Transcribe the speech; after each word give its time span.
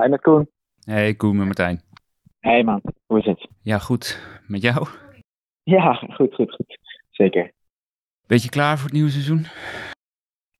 Hi 0.00 0.08
met 0.08 0.20
Koen. 0.20 0.48
Hey 0.84 1.14
Koen, 1.14 1.36
met 1.36 1.44
Martijn. 1.44 1.80
Hey 2.40 2.62
man, 2.62 2.80
hoe 3.06 3.18
is 3.18 3.24
het? 3.24 3.48
Ja, 3.62 3.78
goed. 3.78 4.20
Met 4.46 4.62
jou? 4.62 4.86
Ja, 5.62 5.92
goed, 5.92 6.34
goed, 6.34 6.54
goed. 6.54 6.78
Zeker. 7.10 7.52
Beetje 8.26 8.48
klaar 8.48 8.76
voor 8.76 8.84
het 8.84 8.92
nieuwe 8.92 9.10
seizoen? 9.10 9.46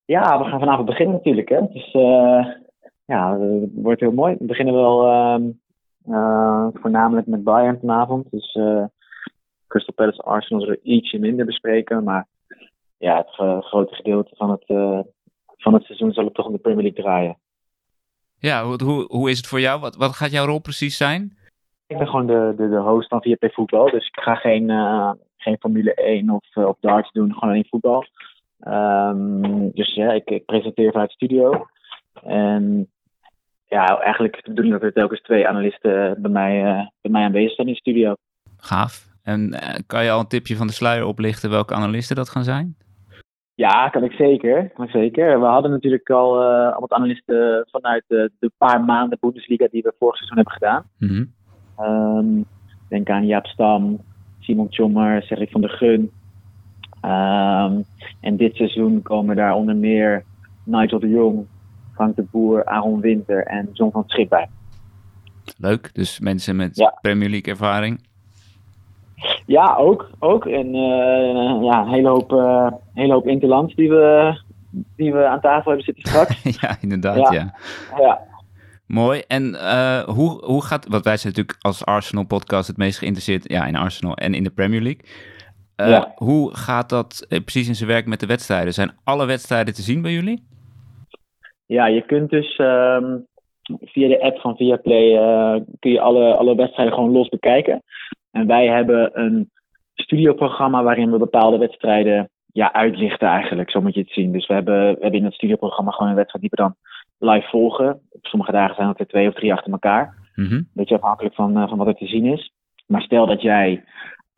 Ja, 0.04 0.38
we 0.38 0.44
gaan 0.44 0.58
vanavond 0.58 0.86
beginnen 0.86 1.14
natuurlijk. 1.14 1.48
Hè. 1.48 1.60
Dus 1.72 1.94
uh, 1.94 2.46
ja, 3.04 3.38
het 3.38 3.70
wordt 3.74 4.00
heel 4.00 4.12
mooi. 4.12 4.36
We 4.38 4.44
beginnen 4.44 4.74
wel 4.74 5.06
uh, 5.06 5.44
uh, 6.08 6.68
voornamelijk 6.72 7.26
met 7.26 7.44
Bayern 7.44 7.78
vanavond. 7.80 8.30
Dus 8.30 8.54
uh, 8.54 8.84
Crystal 9.66 9.94
Palace 9.94 10.22
Arsenal 10.22 10.62
zullen 10.62 10.80
ietsje 10.82 11.18
minder 11.18 11.46
bespreken. 11.46 12.04
Maar 12.04 12.26
ja, 12.98 13.16
het 13.16 13.64
grote 13.64 13.94
gedeelte 13.94 14.36
van 14.36 14.50
het, 14.50 14.64
van 15.56 15.74
het 15.74 15.84
seizoen 15.84 16.12
zal 16.12 16.24
het 16.24 16.34
toch 16.34 16.46
om 16.46 16.52
de 16.52 16.58
Premier 16.58 16.82
League 16.82 17.02
draaien. 17.02 17.38
Ja, 18.38 18.64
hoe, 18.64 19.04
hoe 19.08 19.30
is 19.30 19.36
het 19.36 19.46
voor 19.46 19.60
jou? 19.60 19.80
Wat, 19.80 19.96
wat 19.96 20.16
gaat 20.16 20.30
jouw 20.30 20.46
rol 20.46 20.58
precies 20.58 20.96
zijn? 20.96 21.36
Ik 21.86 21.98
ben 21.98 22.06
gewoon 22.06 22.26
de, 22.26 22.54
de, 22.56 22.68
de 22.68 22.78
host 22.78 23.08
van 23.08 23.22
VP 23.22 23.52
Voetbal. 23.52 23.90
Dus 23.90 24.06
ik 24.06 24.20
ga 24.20 24.34
geen, 24.34 24.68
uh, 24.68 25.10
geen 25.36 25.56
Formule 25.60 25.94
1 25.94 26.30
of, 26.30 26.44
uh, 26.54 26.66
of 26.66 26.76
darts 26.80 27.12
doen, 27.12 27.32
gewoon 27.32 27.50
alleen 27.50 27.66
voetbal. 27.68 28.06
Um, 28.66 29.70
dus 29.70 29.94
ja, 29.94 30.12
ik, 30.12 30.30
ik 30.30 30.44
presenteer 30.44 30.90
vanuit 30.90 31.08
de 31.08 31.14
studio. 31.14 31.66
En 32.22 32.88
ja, 33.68 34.00
eigenlijk 34.00 34.34
de 34.34 34.48
bedoeling 34.48 34.74
dat 34.74 34.82
er 34.82 34.92
telkens 34.92 35.20
twee 35.20 35.48
analisten 35.48 36.22
bij 36.22 36.30
mij, 36.30 36.64
uh, 36.64 36.86
bij 37.00 37.10
mij 37.10 37.24
aanwezig 37.24 37.54
zijn 37.54 37.66
in 37.66 37.72
de 37.72 37.78
studio. 37.78 38.14
Gaaf. 38.56 39.06
En 39.22 39.54
kan 39.86 40.04
je 40.04 40.10
al 40.10 40.20
een 40.20 40.26
tipje 40.26 40.56
van 40.56 40.66
de 40.66 40.72
sluier 40.72 41.06
oplichten 41.06 41.50
welke 41.50 41.74
analisten 41.74 42.16
dat 42.16 42.28
gaan 42.28 42.44
zijn? 42.44 42.76
Ja, 43.56 43.88
kan 43.88 44.04
ik 44.04 44.12
zeker. 44.12 44.70
Kan 44.70 44.84
ik 44.84 44.90
zeker. 44.90 45.40
We 45.40 45.46
hadden 45.46 45.70
natuurlijk 45.70 46.10
al 46.10 46.42
uh, 46.42 46.78
wat 46.78 46.92
analisten 46.92 47.66
vanuit 47.70 48.04
de, 48.06 48.30
de, 48.38 48.50
paar 48.58 48.84
maanden 48.84 49.18
Bundesliga 49.20 49.68
die 49.70 49.82
we 49.82 49.94
vorig 49.98 50.16
seizoen 50.16 50.36
hebben 50.36 50.54
gedaan. 50.54 50.84
Mm 50.98 51.08
-hmm. 51.08 52.16
um, 52.18 52.44
denk 52.88 53.10
aan 53.10 53.26
Jaap 53.26 53.46
Stam, 53.46 53.98
Simon 54.40 54.68
Tjommer, 54.68 55.22
Cedric 55.22 55.50
van 55.50 55.60
der 55.60 55.70
Gun. 55.70 56.10
Um, 57.02 57.84
en 58.20 58.36
dit 58.36 58.54
seizoen 58.54 59.02
komen 59.02 59.36
daar 59.36 59.54
onder 59.54 59.76
meer 59.76 60.24
Nigel 60.64 60.98
de 60.98 61.08
Jong, 61.08 61.46
Frank 61.94 62.16
de 62.16 62.22
Boer, 62.22 62.64
Aaron 62.64 63.00
Winter 63.00 63.44
en 63.44 63.68
John 63.72 63.92
van 63.92 64.04
Schip 64.06 64.28
bij. 64.28 64.48
Leuk, 65.58 65.94
dus 65.94 66.20
mensen 66.20 66.56
met 66.56 66.76
ja. 66.76 66.98
Premier 67.00 67.28
League 67.28 67.52
ervaring. 67.52 68.00
Ja, 69.46 69.76
ook. 69.76 70.10
ook. 70.18 70.46
En 70.46 70.66
uh, 70.66 71.62
ja, 71.62 71.80
een 71.80 71.88
hele 71.88 72.08
hoop, 72.08 72.32
uh, 72.32 72.68
hele 72.94 73.12
hoop 73.12 73.26
interlands 73.26 73.74
die 73.74 73.88
we, 73.88 74.38
die 74.96 75.12
we 75.12 75.26
aan 75.26 75.40
tafel 75.40 75.72
hebben 75.72 75.84
zitten 75.84 76.04
straks. 76.10 76.42
ja, 76.60 76.76
inderdaad, 76.80 77.16
ja. 77.16 77.32
ja. 77.32 77.52
ja. 77.98 78.20
Mooi. 78.86 79.22
En 79.26 79.44
uh, 79.54 80.02
hoe, 80.02 80.44
hoe 80.44 80.64
gaat, 80.64 80.88
want 80.88 81.04
wij 81.04 81.16
zijn 81.16 81.32
natuurlijk 81.32 81.64
als 81.64 81.84
Arsenal-podcast 81.84 82.66
het 82.66 82.76
meest 82.76 82.98
geïnteresseerd 82.98 83.50
ja, 83.52 83.66
in 83.66 83.76
Arsenal 83.76 84.16
en 84.16 84.34
in 84.34 84.44
de 84.44 84.50
Premier 84.50 84.82
League. 84.82 85.04
Ja. 85.76 86.12
Hoe 86.14 86.56
gaat 86.56 86.88
dat 86.88 87.26
precies 87.28 87.68
in 87.68 87.74
zijn 87.74 87.88
werk 87.88 88.06
met 88.06 88.20
de 88.20 88.26
wedstrijden? 88.26 88.72
Zijn 88.72 88.94
alle 89.04 89.26
wedstrijden 89.26 89.74
te 89.74 89.82
zien 89.82 90.02
bij 90.02 90.12
jullie? 90.12 90.42
Ja, 91.66 91.86
je 91.86 92.02
kunt 92.02 92.30
dus 92.30 92.58
um, 92.58 93.26
via 93.80 94.08
de 94.08 94.20
app 94.20 94.38
van 94.38 94.56
Viaplay 94.56 95.10
kun 95.78 95.90
je 95.90 96.00
alle, 96.00 96.34
alle 96.34 96.54
wedstrijden 96.54 96.94
gewoon 96.94 97.12
los 97.12 97.28
bekijken. 97.28 97.82
En 98.36 98.46
wij 98.46 98.66
hebben 98.66 99.20
een 99.20 99.50
studioprogramma 99.94 100.82
waarin 100.82 101.10
we 101.10 101.18
bepaalde 101.18 101.58
wedstrijden 101.58 102.30
ja, 102.52 102.72
uitlichten 102.72 103.28
eigenlijk, 103.28 103.70
zo 103.70 103.80
moet 103.80 103.94
je 103.94 104.00
het 104.00 104.10
zien. 104.10 104.32
Dus 104.32 104.46
we 104.46 104.54
hebben, 104.54 104.80
we 104.80 105.00
hebben 105.00 105.20
in 105.20 105.24
het 105.24 105.34
studioprogramma 105.34 105.90
gewoon 105.90 106.08
een 106.08 106.16
wedstrijd 106.16 106.44
die 106.44 106.54
we 106.54 106.62
dan 106.62 106.76
live 107.30 107.48
volgen. 107.48 108.00
Op 108.10 108.26
sommige 108.26 108.52
dagen 108.52 108.74
zijn 108.74 108.88
het 108.88 109.00
er 109.00 109.06
twee 109.06 109.28
of 109.28 109.34
drie 109.34 109.52
achter 109.52 109.72
elkaar. 109.72 110.14
Mm 110.34 110.46
-hmm. 110.46 110.68
Beetje 110.72 110.94
afhankelijk 110.94 111.34
van, 111.34 111.58
uh, 111.58 111.68
van 111.68 111.78
wat 111.78 111.86
er 111.86 111.94
te 111.94 112.06
zien 112.06 112.24
is. 112.24 112.52
Maar 112.86 113.02
stel 113.02 113.26
dat 113.26 113.42
jij 113.42 113.84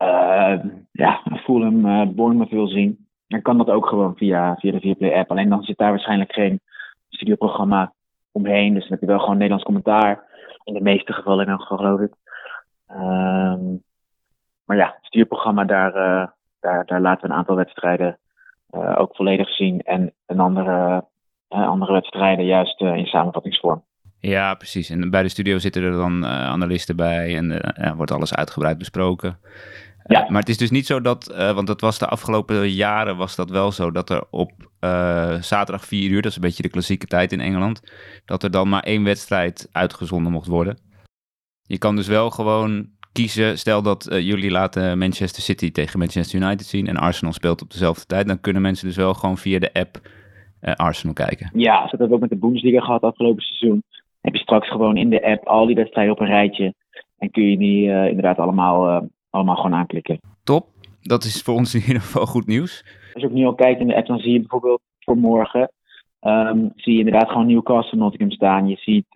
uh, 0.02 0.54
ja, 0.92 1.22
Fulham 1.44 1.86
uh, 1.86 2.06
Bournemouth 2.08 2.50
wil 2.50 2.68
zien, 2.68 3.06
dan 3.26 3.42
kan 3.42 3.58
dat 3.58 3.70
ook 3.70 3.86
gewoon 3.86 4.16
via, 4.16 4.56
via 4.56 4.72
de 4.72 4.80
Viaplay 4.80 5.14
app. 5.14 5.30
Alleen 5.30 5.48
dan 5.48 5.62
zit 5.62 5.78
daar 5.78 5.90
waarschijnlijk 5.90 6.32
geen 6.32 6.60
studioprogramma 7.08 7.92
omheen. 8.32 8.72
Dus 8.72 8.82
dan 8.82 8.92
heb 8.92 9.00
je 9.00 9.06
wel 9.06 9.18
gewoon 9.18 9.34
Nederlands 9.34 9.64
commentaar. 9.64 10.26
In 10.64 10.74
de 10.74 10.80
meeste 10.80 11.12
gevallen 11.12 11.44
in 11.44 11.50
elk 11.50 11.60
geval 11.60 11.76
geloof 11.76 12.00
ik. 12.00 12.12
Um, 12.90 13.82
maar 14.68 14.76
ja, 14.76 14.94
het 14.96 15.04
stuurprogramma, 15.04 15.64
daar, 15.64 15.96
uh, 15.96 16.26
daar, 16.60 16.86
daar 16.86 17.00
laten 17.00 17.26
we 17.26 17.32
een 17.32 17.38
aantal 17.38 17.56
wedstrijden 17.56 18.18
uh, 18.70 18.94
ook 18.98 19.16
volledig 19.16 19.48
zien. 19.48 19.82
En 19.82 20.12
een 20.26 20.40
andere, 20.40 21.04
uh, 21.50 21.68
andere 21.68 21.92
wedstrijden 21.92 22.44
juist 22.44 22.80
in 22.80 23.06
samenvattingsvorm. 23.06 23.84
Ja, 24.20 24.54
precies. 24.54 24.90
En 24.90 25.10
bij 25.10 25.22
de 25.22 25.28
studio 25.28 25.58
zitten 25.58 25.82
er 25.82 25.92
dan 25.92 26.26
analisten 26.26 26.96
bij 26.96 27.36
en 27.36 27.96
wordt 27.96 28.10
alles 28.10 28.34
uitgebreid 28.34 28.78
besproken. 28.78 29.38
Ja. 30.04 30.26
maar 30.28 30.40
het 30.40 30.48
is 30.48 30.58
dus 30.58 30.70
niet 30.70 30.86
zo 30.86 31.00
dat, 31.00 31.34
want 31.54 31.66
dat 31.66 31.80
was 31.80 31.98
de 31.98 32.06
afgelopen 32.06 32.70
jaren 32.70 33.16
was 33.16 33.36
dat 33.36 33.50
wel 33.50 33.72
zo, 33.72 33.90
dat 33.90 34.10
er 34.10 34.24
op 34.30 34.52
zaterdag 35.40 35.84
4 35.84 36.10
uur, 36.10 36.22
dat 36.22 36.30
is 36.30 36.36
een 36.36 36.42
beetje 36.42 36.62
de 36.62 36.68
klassieke 36.68 37.06
tijd 37.06 37.32
in 37.32 37.40
Engeland, 37.40 37.82
dat 38.24 38.42
er 38.42 38.50
dan 38.50 38.68
maar 38.68 38.82
één 38.82 39.04
wedstrijd 39.04 39.68
uitgezonden 39.72 40.32
mocht 40.32 40.46
worden. 40.46 40.78
Je 41.62 41.78
kan 41.78 41.96
dus 41.96 42.06
wel 42.06 42.30
gewoon 42.30 42.88
kiezen, 43.18 43.58
stel 43.58 43.82
dat 43.82 44.08
uh, 44.12 44.20
jullie 44.20 44.50
laten 44.50 44.98
Manchester 44.98 45.42
City 45.42 45.70
tegen 45.70 45.98
Manchester 45.98 46.40
United 46.40 46.66
zien 46.66 46.86
en 46.86 46.96
Arsenal 46.96 47.32
speelt 47.32 47.62
op 47.62 47.70
dezelfde 47.70 48.06
tijd, 48.06 48.26
dan 48.26 48.40
kunnen 48.40 48.62
mensen 48.62 48.86
dus 48.86 48.96
wel 48.96 49.14
gewoon 49.14 49.36
via 49.36 49.58
de 49.58 49.72
app 49.72 50.00
uh, 50.62 50.74
Arsenal 50.74 51.14
kijken. 51.14 51.50
Ja, 51.54 51.80
dat 51.80 51.90
hebben 51.90 52.08
we 52.08 52.14
ook 52.14 52.20
met 52.20 52.30
de 52.30 52.36
Bundesliga 52.36 52.80
gehad 52.80 53.02
afgelopen 53.02 53.42
seizoen. 53.42 53.82
Heb 54.20 54.34
je 54.34 54.40
straks 54.40 54.68
gewoon 54.68 54.96
in 54.96 55.10
de 55.10 55.24
app 55.24 55.46
al 55.46 55.66
die 55.66 55.74
wedstrijden 55.74 56.12
op 56.12 56.20
een 56.20 56.26
rijtje 56.26 56.74
en 57.18 57.30
kun 57.30 57.50
je 57.50 57.58
die 57.58 57.88
uh, 57.88 58.06
inderdaad 58.06 58.38
allemaal, 58.38 59.08
allemaal 59.30 59.56
gewoon 59.56 59.74
aanklikken. 59.74 60.20
Top, 60.44 60.66
dat 61.02 61.24
is 61.24 61.42
voor 61.42 61.54
ons 61.54 61.74
in 61.74 61.80
ieder 61.80 62.02
geval 62.02 62.26
goed 62.26 62.46
nieuws. 62.46 62.84
Als 63.12 63.22
je 63.22 63.28
ook 63.28 63.34
nu 63.34 63.44
al 63.44 63.54
kijkt 63.54 63.80
in 63.80 63.86
de 63.86 63.96
app, 63.96 64.06
dan 64.06 64.18
zie 64.18 64.32
je 64.32 64.38
bijvoorbeeld 64.38 64.80
voor 64.98 65.16
morgen 65.16 65.70
um, 66.20 66.72
zie 66.76 66.92
je 66.92 66.98
inderdaad 66.98 67.28
gewoon 67.28 67.46
Newcastle 67.46 67.98
Nottingham 67.98 68.30
staan. 68.30 68.68
Je 68.68 68.76
ziet 68.76 69.06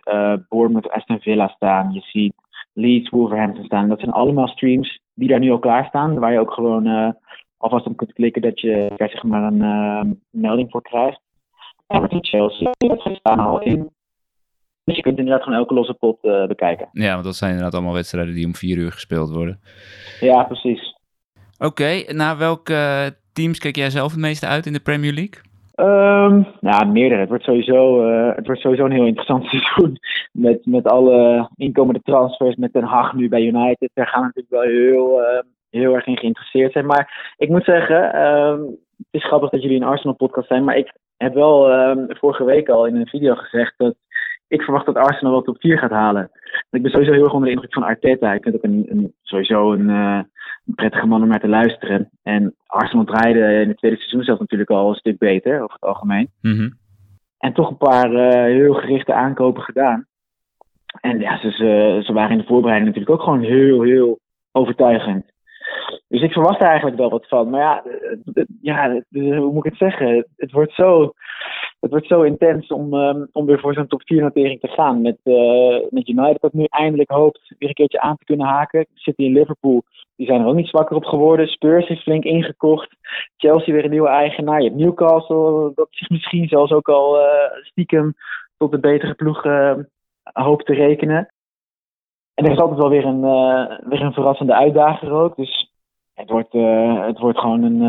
Bournemouth 0.49 0.91
Aston 0.91 1.19
Villa 1.19 1.47
staan. 1.47 1.93
Je 1.93 2.01
ziet 2.01 2.33
Leeds, 2.73 3.09
Wolverhampton 3.09 3.65
staan. 3.65 3.89
Dat 3.89 3.99
zijn 3.99 4.11
allemaal 4.11 4.47
streams 4.47 4.99
die 5.13 5.27
daar 5.27 5.39
nu 5.39 5.51
al 5.51 5.59
klaar 5.59 5.85
staan. 5.85 6.19
Waar 6.19 6.31
je 6.31 6.39
ook 6.39 6.53
gewoon 6.53 6.87
uh, 6.87 7.09
alvast 7.57 7.85
op 7.85 7.97
kunt 7.97 8.13
klikken 8.13 8.41
dat 8.41 8.59
je 8.59 8.93
daar 8.97 9.09
zeg 9.09 9.23
maar 9.23 9.43
een 9.43 9.61
uh, 9.61 10.11
melding 10.29 10.71
voor 10.71 10.81
krijgt. 10.81 11.21
Everton 11.87 12.25
Chelsea, 12.25 12.71
dat 12.77 13.01
staan 13.13 13.39
al 13.39 13.61
in. 13.61 13.89
Dus 14.83 14.95
je 14.95 15.01
kunt 15.01 15.17
inderdaad 15.17 15.43
gewoon 15.43 15.59
elke 15.59 15.73
losse 15.73 15.93
pot 15.93 16.17
uh, 16.21 16.47
bekijken. 16.47 16.89
Ja, 16.91 17.11
want 17.11 17.23
dat 17.23 17.35
zijn 17.35 17.49
inderdaad 17.49 17.75
allemaal 17.75 17.93
wedstrijden 17.93 18.33
die 18.33 18.45
om 18.45 18.55
vier 18.55 18.77
uur 18.77 18.91
gespeeld 18.91 19.31
worden. 19.31 19.59
Ja, 20.19 20.43
precies. 20.43 20.95
Oké, 21.57 21.65
okay, 21.65 22.05
naar 22.11 22.37
welke 22.37 23.15
teams 23.33 23.59
kijk 23.59 23.75
jij 23.75 23.89
zelf 23.89 24.11
het 24.11 24.19
meeste 24.19 24.47
uit 24.47 24.65
in 24.65 24.73
de 24.73 24.79
Premier 24.79 25.13
League? 25.13 25.41
Um, 25.75 26.47
nou, 26.59 26.85
meerdere. 26.87 27.19
Het 27.19 27.29
wordt 27.29 27.43
sowieso, 27.43 28.09
uh, 28.09 28.35
het 28.35 28.45
wordt 28.45 28.61
sowieso 28.61 28.85
een 28.85 28.91
heel 28.91 29.05
interessant 29.05 29.45
seizoen. 29.49 29.97
Met, 30.31 30.65
met 30.65 30.87
alle 30.87 31.49
inkomende 31.55 32.01
transfers, 32.03 32.55
met 32.55 32.73
Den 32.73 32.83
Haag 32.83 33.13
nu 33.13 33.29
bij 33.29 33.41
United. 33.41 33.89
Daar 33.93 34.07
gaan 34.07 34.21
we 34.21 34.25
natuurlijk 34.25 34.53
wel 34.53 34.73
heel, 34.73 35.21
uh, 35.21 35.39
heel 35.69 35.93
erg 35.93 36.05
in 36.05 36.17
geïnteresseerd 36.17 36.71
zijn. 36.71 36.85
Maar 36.85 37.33
ik 37.37 37.49
moet 37.49 37.63
zeggen, 37.63 38.25
um, 38.25 38.59
het 38.97 39.21
is 39.21 39.25
grappig 39.25 39.49
dat 39.49 39.61
jullie 39.61 39.77
een 39.77 39.87
Arsenal-podcast 39.87 40.47
zijn. 40.47 40.63
Maar 40.63 40.77
ik 40.77 40.93
heb 41.17 41.33
wel 41.33 41.69
vorige 42.07 42.43
week 42.43 42.69
al 42.69 42.85
in 42.85 42.95
een 42.95 43.07
video 43.07 43.35
gezegd 43.35 43.73
dat 43.77 43.95
ik 44.47 44.61
verwacht 44.61 44.85
dat 44.85 44.95
Arsenal 44.95 45.31
wel 45.31 45.41
top 45.41 45.59
4 45.59 45.77
gaat 45.77 45.91
halen. 45.91 46.31
Ik 46.71 46.81
ben 46.81 46.91
sowieso 46.91 47.13
heel 47.13 47.23
erg 47.23 47.33
onder 47.33 47.47
de 47.47 47.53
indruk 47.53 47.73
van 47.73 47.83
Arteta. 47.83 48.33
Ik 48.33 48.43
vind 48.43 48.55
ook 48.55 48.63
een, 48.63 49.13
sowieso 49.21 49.73
een, 49.73 49.89
uh, 49.89 50.19
een 50.67 50.75
prettige 50.75 51.05
man 51.05 51.21
om 51.21 51.27
naar 51.27 51.39
te 51.39 51.47
luisteren. 51.47 52.09
En 52.23 52.55
Arsenal 52.65 53.05
draaide 53.05 53.61
in 53.61 53.67
het 53.67 53.77
tweede 53.77 53.97
seizoen 53.97 54.23
zelf 54.23 54.39
natuurlijk 54.39 54.69
al 54.69 54.89
een 54.89 54.95
stuk 54.95 55.17
beter, 55.17 55.61
over 55.61 55.73
het 55.73 55.89
algemeen. 55.89 56.29
Mm 56.41 56.55
-hmm. 56.55 56.81
En 57.37 57.53
toch 57.53 57.69
een 57.69 57.77
paar 57.77 58.11
uh, 58.11 58.31
heel 58.31 58.73
gerichte 58.73 59.13
aankopen 59.13 59.63
gedaan. 59.63 60.05
En 61.01 61.19
ja, 61.19 61.37
ze, 61.37 61.51
ze, 61.51 62.01
ze 62.05 62.13
waren 62.13 62.31
in 62.31 62.37
de 62.37 62.47
voorbereiding 62.47 62.87
natuurlijk 62.87 63.19
ook 63.19 63.25
gewoon 63.25 63.43
heel, 63.43 63.81
heel 63.81 64.19
overtuigend. 64.51 65.31
Dus 66.07 66.21
ik 66.21 66.31
verwacht 66.31 66.61
er 66.61 66.67
eigenlijk 66.67 66.97
wel 66.97 67.09
wat 67.09 67.27
van. 67.27 67.49
Maar 67.49 67.61
ja, 67.61 67.83
ja 68.61 69.01
hoe 69.11 69.51
moet 69.53 69.65
ik 69.65 69.71
het 69.71 69.89
zeggen? 69.89 70.27
Het 70.35 70.51
wordt 70.51 70.73
zo, 70.73 71.13
het 71.83 71.91
wordt 71.91 72.07
zo 72.07 72.21
intens 72.21 72.67
om, 72.67 72.93
um, 72.93 73.29
om 73.31 73.45
weer 73.45 73.59
voor 73.59 73.73
zo'n 73.73 73.87
top 73.87 74.01
4 74.05 74.21
notering 74.21 74.59
te 74.59 74.67
gaan. 74.67 75.01
Met, 75.01 75.17
uh, 75.23 75.77
met 75.89 76.07
United 76.07 76.41
dat 76.41 76.53
nu 76.53 76.65
eindelijk 76.69 77.09
hoopt 77.09 77.55
weer 77.57 77.69
een 77.69 77.75
keertje 77.75 78.01
aan 78.01 78.17
te 78.17 78.25
kunnen 78.25 78.47
haken. 78.47 78.85
City 78.93 79.21
in 79.21 79.31
Liverpool, 79.31 79.83
die 80.15 80.27
zijn 80.27 80.41
er 80.41 80.47
ook 80.47 80.55
niet 80.55 80.67
zwakker 80.67 80.95
op 80.95 81.05
geworden. 81.05 81.47
Spurs 81.47 81.87
heeft 81.87 82.01
flink 82.01 82.23
ingekocht. 82.23 82.95
Chelsea 83.37 83.73
weer 83.73 83.83
een 83.83 83.89
nieuwe 83.89 84.07
eigenaar. 84.07 84.61
Je 84.61 84.67
hebt 84.67 84.79
Newcastle, 84.79 85.71
dat 85.75 85.87
zich 85.89 86.09
misschien 86.09 86.47
zelfs 86.47 86.71
ook 86.71 86.89
al 86.89 87.19
uh, 87.19 87.25
stiekem 87.61 88.13
tot 88.57 88.71
de 88.71 88.79
betere 88.79 89.13
ploeg 89.13 89.45
uh, 89.45 89.73
hoopt 90.23 90.65
te 90.65 90.73
rekenen. 90.73 91.33
En 92.33 92.45
er 92.45 92.51
is 92.51 92.59
altijd 92.59 92.79
wel 92.79 92.89
weer 92.89 93.05
een, 93.05 93.21
weer 93.89 94.01
een 94.01 94.13
verrassende 94.13 94.55
uitdager 94.55 95.11
ook. 95.11 95.35
Dus 95.35 95.71
het 96.13 96.29
wordt, 96.29 96.53
het 97.07 97.19
wordt 97.19 97.39
gewoon 97.39 97.63
een, 97.63 97.81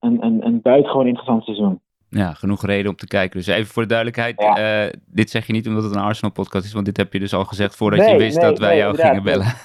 een, 0.00 0.24
een, 0.24 0.46
een 0.46 0.60
buitengewoon 0.62 1.06
interessant 1.06 1.44
seizoen. 1.44 1.80
Ja, 2.14 2.32
genoeg 2.32 2.64
reden 2.66 2.90
om 2.90 2.96
te 2.96 3.06
kijken. 3.06 3.38
Dus 3.38 3.46
even 3.46 3.72
voor 3.72 3.82
de 3.82 3.88
duidelijkheid, 3.88 4.40
Ja. 4.40 4.56
eh, 4.86 4.92
dit 5.06 5.30
zeg 5.30 5.46
je 5.46 5.52
niet 5.52 5.68
omdat 5.68 5.82
het 5.84 5.94
een 5.94 6.00
Arsenal-podcast 6.02 6.64
is, 6.64 6.72
want 6.72 6.86
dit 6.86 6.96
heb 6.96 7.12
je 7.12 7.18
dus 7.18 7.34
al 7.34 7.44
gezegd 7.44 7.76
voordat 7.76 7.98
Nee, 8.00 8.12
je 8.12 8.18
wist 8.18 8.40
nee, 8.40 8.50
dat 8.50 8.58
wij 8.58 8.68
nee, 8.68 8.78
jou 8.78 8.90
inderdaad. 8.90 9.14
gingen 9.16 9.32
bellen. 9.32 9.52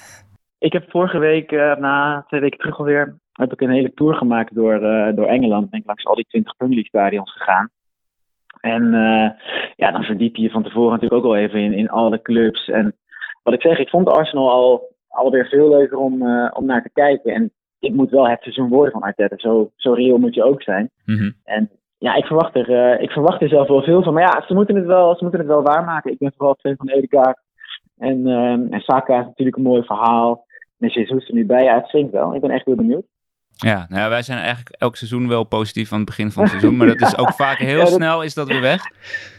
Ik 0.68 0.72
heb 0.72 0.90
vorige 0.90 1.18
week, 1.18 1.52
eh, 1.52 1.76
na 1.76 2.24
twee 2.26 2.40
weken 2.40 2.58
terug 2.58 2.78
alweer, 2.78 3.18
heb 3.32 3.52
ik 3.52 3.60
een 3.60 3.70
hele 3.70 3.92
tour 3.94 4.14
gemaakt 4.14 4.54
door, 4.54 4.74
eh, 4.82 5.16
door 5.16 5.26
Engeland. 5.26 5.70
Ben 5.70 5.80
ik 5.80 5.86
langs 5.86 6.04
al 6.06 6.14
die 6.14 6.26
20 6.28 6.56
Premier 6.56 6.74
League 6.74 7.00
stadions 7.00 7.32
gegaan. 7.32 7.70
En 8.60 8.90
ja, 9.76 9.90
dan 9.90 10.02
verdiep 10.02 10.36
je 10.36 10.42
je 10.42 10.50
van 10.50 10.62
tevoren 10.62 10.92
natuurlijk 10.92 11.24
ook 11.24 11.30
al 11.32 11.36
even 11.36 11.60
in, 11.60 11.72
in 11.72 11.88
alle 11.90 12.22
clubs. 12.22 12.68
En 12.68 12.96
wat 13.42 13.54
ik 13.54 13.60
zeg, 13.62 13.78
ik 13.78 13.88
vond 13.88 14.08
Arsenal 14.08 14.50
al 14.50 14.96
alweer 15.08 15.46
veel 15.46 15.68
leuker 15.68 15.98
om, 15.98 16.12
om 16.52 16.64
naar 16.66 16.82
te 16.82 16.90
kijken. 16.92 17.34
En 17.34 17.52
dit 17.78 17.94
moet 17.94 18.10
wel 18.10 18.28
het 18.28 18.42
seizoen 18.42 18.68
worden 18.68 18.92
van 18.92 19.02
Arteta. 19.02 19.34
Zo, 19.38 19.70
zo 19.76 19.92
reëel 19.92 20.18
moet 20.18 20.34
je 20.34 20.44
ook 20.44 20.62
zijn. 20.62 20.90
Mhm. 21.04 21.30
En 21.44 21.70
ja, 21.98 22.14
ik 22.14 22.24
verwacht, 22.24 22.54
er, 22.56 22.70
eh, 22.72 23.02
ik 23.02 23.10
verwacht 23.10 23.42
er 23.42 23.48
zelf 23.48 23.68
wel 23.68 23.82
veel 23.82 24.02
van. 24.02 24.12
Maar 24.14 24.22
ja, 24.22 24.44
ze 24.46 24.54
moeten 24.54 24.76
het 24.76 24.86
wel, 24.86 25.14
ze 25.16 25.22
moeten 25.22 25.40
het 25.40 25.48
wel 25.48 25.62
waarmaken. 25.62 26.12
Ik 26.12 26.18
ben 26.18 26.32
vooral 26.36 26.56
fan 26.60 26.74
van 26.76 26.88
Edekaart. 26.88 27.38
En, 27.98 28.26
eh, 28.26 28.50
en 28.74 28.80
Saka 28.80 29.20
is 29.20 29.26
natuurlijk 29.26 29.56
een 29.56 29.62
mooi 29.62 29.82
verhaal. 29.82 30.46
En 30.78 30.88
Jesus 30.88 31.28
er 31.28 31.34
nu 31.34 31.46
bij. 31.46 31.64
Ja, 31.64 31.74
het 31.74 31.88
zingt 31.90 32.12
wel. 32.12 32.34
Ik 32.34 32.40
ben 32.40 32.50
echt 32.50 32.64
heel 32.64 32.74
benieuwd. 32.74 33.04
Ja, 33.56 33.86
nou 33.88 34.02
ja, 34.02 34.08
wij 34.08 34.22
zijn 34.22 34.38
eigenlijk 34.38 34.68
elk 34.78 34.96
seizoen 34.96 35.28
wel 35.28 35.44
positief 35.44 35.92
aan 35.92 35.96
het 35.98 36.06
begin 36.06 36.30
van 36.30 36.42
het 36.42 36.50
seizoen, 36.50 36.76
maar 36.76 36.86
dat 36.86 37.00
is 37.00 37.18
ook 37.22 37.32
vaak 37.32 37.58
heel 37.58 37.76
Ja, 37.78 37.84
dat- 37.84 37.92
snel 37.92 38.22
is 38.22 38.34
dat 38.34 38.48
weer 38.48 38.60
weg. 38.60 38.82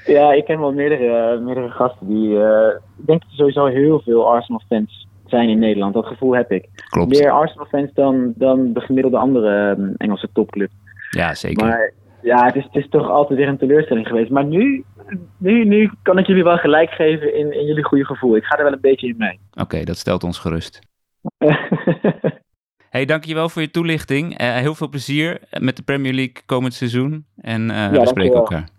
Ja, 0.05 0.31
ik 0.31 0.45
ken 0.45 0.59
wel 0.59 0.73
meerdere, 0.73 1.39
meerdere 1.39 1.69
gasten 1.69 2.07
die... 2.07 2.43
eh, 2.43 2.75
ik 2.99 3.05
denk 3.05 3.21
dat 3.21 3.29
er 3.29 3.35
sowieso 3.37 3.65
heel 3.65 3.99
veel 3.99 4.31
Arsenal-fans 4.31 5.07
zijn 5.25 5.49
in 5.49 5.59
Nederland. 5.59 5.93
Dat 5.93 6.05
gevoel 6.05 6.35
heb 6.35 6.51
ik. 6.51 6.67
Klopt. 6.89 7.09
Meer 7.19 7.31
Arsenal-fans 7.31 7.93
dan, 7.93 8.33
dan 8.35 8.73
de 8.73 8.79
gemiddelde 8.81 9.17
andere 9.17 9.75
eh, 9.77 9.83
Engelse 9.97 10.29
topclub. 10.33 10.69
Ja, 11.09 11.33
zeker. 11.33 11.65
Maar 11.65 11.93
ja, 12.21 12.45
het 12.45 12.55
is, 12.55 12.63
het 12.63 12.75
is 12.75 12.89
toch 12.89 13.09
altijd 13.09 13.39
weer 13.39 13.47
een 13.47 13.57
teleurstelling 13.57 14.07
geweest. 14.07 14.29
Maar 14.29 14.45
nu, 14.45 14.83
nu, 15.37 15.65
nu 15.65 15.91
kan 16.01 16.17
ik 16.17 16.27
jullie 16.27 16.43
wel 16.43 16.57
gelijk 16.57 16.89
geven 16.89 17.35
in, 17.35 17.53
in 17.53 17.65
jullie 17.65 17.83
goede 17.83 18.05
gevoel. 18.05 18.35
Ik 18.35 18.43
ga 18.43 18.57
er 18.57 18.63
wel 18.63 18.73
een 18.73 18.81
beetje 18.81 19.07
in 19.07 19.15
mee. 19.17 19.39
Oké, 19.63 19.83
dat 19.83 19.97
stelt 19.97 20.23
ons 20.23 20.39
gerust. 20.39 20.79
Hey, 22.89 23.05
dankjewel 23.05 23.49
voor 23.49 23.61
je 23.61 23.71
toelichting. 23.71 24.37
Eh, 24.37 24.55
heel 24.55 24.75
veel 24.75 24.89
plezier 24.89 25.39
met 25.59 25.75
de 25.75 25.83
Premier 25.83 26.13
League 26.13 26.35
komend 26.45 26.73
seizoen. 26.73 27.25
En 27.35 27.69
eh, 27.69 27.89
we 27.89 27.95
spreken 27.95 28.05
dankjewel. 28.05 28.35
elkaar. 28.35 28.69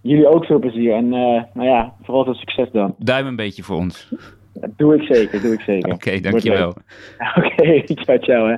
jullie 0.00 0.28
ook 0.28 0.44
veel 0.44 0.58
plezier. 0.58 0.94
En 0.94 1.04
eh, 1.04 1.42
nou 1.54 1.68
ja, 1.68 1.94
vooral 2.02 2.24
veel 2.24 2.34
succes 2.34 2.70
dan. 2.72 2.94
Duim 2.98 3.26
een 3.26 3.36
beetje 3.36 3.62
voor 3.62 3.76
ons. 3.76 4.08
Dat 4.52 4.70
doe 4.76 4.94
ik 4.94 5.14
zeker, 5.14 5.40
doe 5.40 5.52
ik 5.52 5.60
zeker. 5.60 5.92
Oké, 5.92 6.20
dankjewel. 6.20 6.68
Oké, 7.36 7.82
ciao 7.84 8.18
ciao 8.18 8.46
hè. 8.46 8.56